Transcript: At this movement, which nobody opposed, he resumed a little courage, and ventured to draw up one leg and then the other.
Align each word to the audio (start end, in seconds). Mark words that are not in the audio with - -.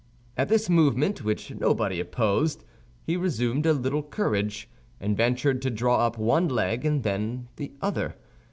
At 0.35 0.49
this 0.49 0.67
movement, 0.67 1.23
which 1.23 1.53
nobody 1.53 1.99
opposed, 1.99 2.63
he 3.03 3.15
resumed 3.15 3.67
a 3.67 3.73
little 3.73 4.01
courage, 4.01 4.67
and 4.99 5.15
ventured 5.15 5.61
to 5.61 5.69
draw 5.69 6.07
up 6.07 6.17
one 6.17 6.47
leg 6.47 6.83
and 6.85 7.03
then 7.03 7.49
the 7.57 7.73
other. 7.83 8.15